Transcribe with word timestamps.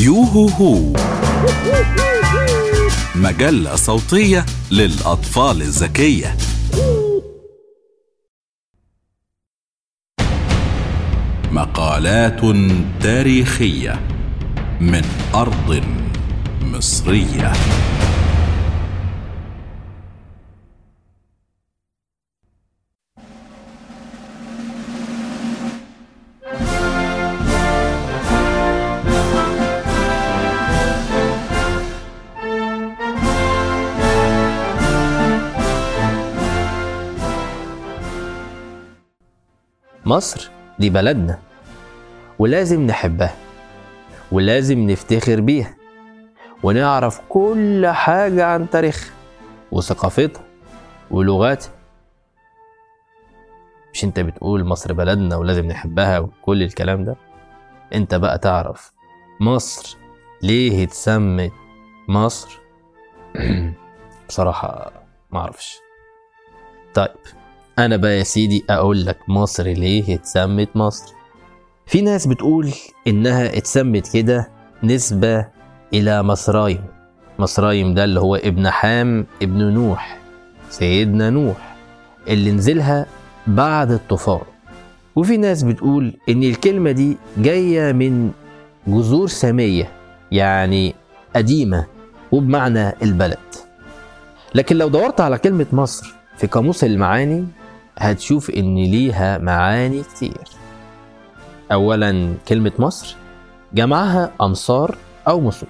يوهو 0.00 0.48
هو. 0.48 0.92
مجلة 3.14 3.76
صوتية 3.76 4.46
للأطفال 4.70 5.62
الذكية. 5.62 6.36
مقالات 11.52 12.40
تاريخية 13.02 14.00
من 14.80 15.02
أرض 15.34 15.82
مصرية. 16.62 17.52
مصر 40.10 40.50
دي 40.78 40.90
بلدنا. 40.90 41.38
ولازم 42.38 42.86
نحبها 42.86 43.34
ولازم 44.32 44.78
نفتخر 44.90 45.40
بيها 45.40 45.76
ونعرف 46.62 47.20
كل 47.28 47.86
حاجة 47.86 48.44
عن 48.46 48.70
تاريخها 48.70 49.12
وثقافتها 49.72 50.42
ولغاتها. 51.10 51.70
مش 53.94 54.04
انت 54.04 54.20
بتقول 54.20 54.64
مصر 54.64 54.92
بلدنا 54.92 55.36
ولازم 55.36 55.66
نحبها 55.66 56.18
وكل 56.18 56.62
الكلام 56.62 57.04
ده؟ 57.04 57.16
انت 57.94 58.14
بقى 58.14 58.38
تعرف 58.38 58.92
مصر 59.40 59.96
ليه 60.42 60.84
اتسمت 60.84 61.52
مصر؟ 62.08 62.60
بصراحة 64.28 64.92
معرفش 65.30 65.78
طيب. 66.94 67.39
أنا 67.80 67.96
بقى 67.96 68.18
يا 68.18 68.22
سيدي 68.22 68.64
أقول 68.70 69.06
لك 69.06 69.18
مصر 69.28 69.62
ليه 69.64 70.14
اتسمت 70.14 70.68
مصر. 70.74 71.14
في 71.86 72.00
ناس 72.00 72.26
بتقول 72.26 72.70
إنها 73.06 73.56
اتسمت 73.58 74.12
كده 74.12 74.48
نسبة 74.82 75.46
إلى 75.94 76.22
مصرايم. 76.22 76.80
مصرايم 77.38 77.94
ده 77.94 78.04
اللي 78.04 78.20
هو 78.20 78.34
ابن 78.36 78.70
حام 78.70 79.26
ابن 79.42 79.62
نوح 79.74 80.18
سيدنا 80.70 81.30
نوح 81.30 81.76
اللي 82.28 82.52
نزلها 82.52 83.06
بعد 83.46 83.90
الطوفان 83.90 84.40
وفي 85.16 85.36
ناس 85.36 85.62
بتقول 85.62 86.14
إن 86.28 86.42
الكلمة 86.42 86.90
دي 86.90 87.16
جاية 87.38 87.92
من 87.92 88.30
جذور 88.86 89.28
سامية 89.28 89.90
يعني 90.32 90.94
قديمة 91.36 91.86
وبمعنى 92.32 92.92
البلد. 93.02 93.38
لكن 94.54 94.76
لو 94.76 94.88
دورت 94.88 95.20
على 95.20 95.38
كلمة 95.38 95.66
مصر 95.72 96.14
في 96.36 96.46
قاموس 96.46 96.84
المعاني 96.84 97.46
هتشوف 97.98 98.50
إن 98.50 98.74
ليها 98.74 99.38
معاني 99.38 100.02
كتير. 100.02 100.48
اولا 101.72 102.34
كلمة 102.48 102.72
مصر. 102.78 103.16
جمعها 103.74 104.32
أمصار 104.40 104.96
أو 105.28 105.40
مصور. 105.40 105.68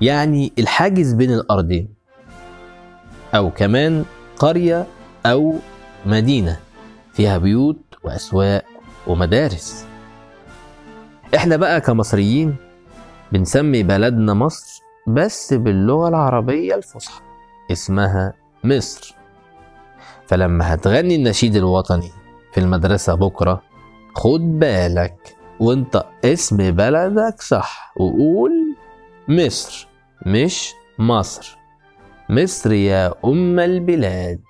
يعني 0.00 0.52
الحاجز 0.58 1.12
بين 1.12 1.32
الأرضين. 1.32 1.88
أو 3.34 3.50
كمان 3.50 4.04
قرية 4.38 4.86
أو 5.26 5.54
مدينة 6.06 6.58
فيها 7.12 7.38
بيوت 7.38 7.80
وأسواق 8.04 8.64
ومدارس. 9.06 9.84
إحنا 11.34 11.56
بقى 11.56 11.80
كمصريين 11.80 12.56
بنسمي 13.32 13.82
بلدنا 13.82 14.34
مصر 14.34 14.82
بس 15.06 15.54
باللغة 15.54 16.08
العربية 16.08 16.74
الفصحى 16.74 17.20
اسمها 17.72 18.34
مصر. 18.64 19.17
فلما 20.28 20.74
هتغني 20.74 21.14
النشيد 21.16 21.56
الوطني 21.56 22.10
في 22.52 22.60
المدرسة 22.60 23.14
بكرة 23.14 23.62
خد 24.14 24.58
بالك 24.58 25.36
وانت 25.60 26.04
اسم 26.24 26.56
بلدك 26.56 27.42
صح 27.42 27.92
وقول 27.96 28.52
مصر 29.28 29.88
مش 30.26 30.72
مصر. 30.98 31.58
مصر 32.30 32.72
يا 32.72 33.14
أم 33.24 33.60
البلاد. 33.60 34.40